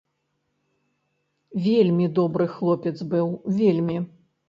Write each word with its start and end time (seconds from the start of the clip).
Вельмі 1.67 2.09
добры 2.19 2.51
хлопец 2.57 2.97
быў, 3.15 3.27
вельмі. 3.63 3.97